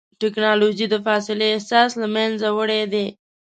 ټکنالوجي 0.21 0.85
د 0.89 0.95
فاصلې 1.05 1.47
احساس 1.55 1.91
له 2.01 2.07
منځه 2.15 2.47
وړی 2.57 2.81
دی. 2.93 3.07